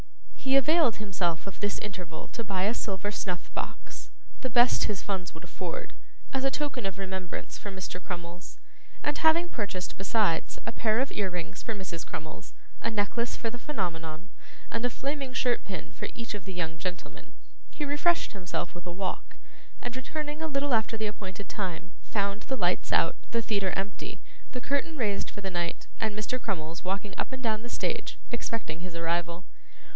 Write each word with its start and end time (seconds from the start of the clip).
He 0.35 0.55
availed 0.57 0.95
himself 0.95 1.45
of 1.45 1.59
this 1.59 1.77
interval 1.77 2.27
to 2.29 2.43
buy 2.43 2.63
a 2.63 2.73
silver 2.73 3.11
snuff 3.11 3.53
box 3.53 4.09
the 4.41 4.49
best 4.49 4.85
his 4.85 5.03
funds 5.03 5.33
would 5.35 5.43
afford 5.43 5.93
as 6.33 6.43
a 6.43 6.49
token 6.49 6.83
of 6.87 6.97
remembrance 6.97 7.59
for 7.59 7.69
Mr. 7.69 8.03
Crummles, 8.03 8.57
and 9.03 9.15
having 9.19 9.47
purchased 9.47 9.99
besides 9.99 10.57
a 10.65 10.71
pair 10.71 10.99
of 10.99 11.11
ear 11.11 11.29
rings 11.29 11.61
for 11.61 11.75
Mrs. 11.75 12.03
Crummles, 12.05 12.53
a 12.81 12.89
necklace 12.89 13.37
for 13.37 13.51
the 13.51 13.59
Phenomenon, 13.59 14.29
and 14.71 14.83
a 14.83 14.89
flaming 14.89 15.33
shirt 15.33 15.63
pin 15.63 15.91
for 15.91 16.07
each 16.15 16.33
of 16.33 16.45
the 16.45 16.53
young 16.53 16.79
gentlemen, 16.79 17.33
he 17.69 17.85
refreshed 17.85 18.31
himself 18.31 18.73
with 18.73 18.87
a 18.87 18.91
walk, 18.91 19.35
and 19.83 19.95
returning 19.95 20.41
a 20.41 20.47
little 20.47 20.73
after 20.73 20.97
the 20.97 21.05
appointed 21.05 21.47
time, 21.47 21.91
found 22.01 22.41
the 22.41 22.57
lights 22.57 22.91
out, 22.91 23.15
the 23.29 23.43
theatre 23.43 23.71
empty, 23.75 24.19
the 24.53 24.61
curtain 24.61 24.97
raised 24.97 25.29
for 25.29 25.41
the 25.41 25.51
night, 25.51 25.85
and 25.99 26.17
Mr. 26.17 26.41
Crummles 26.41 26.83
walking 26.83 27.13
up 27.19 27.31
and 27.31 27.43
down 27.43 27.61
the 27.61 27.69
stage 27.69 28.17
expecting 28.31 28.79
his 28.79 28.95
arrival. 28.95 29.45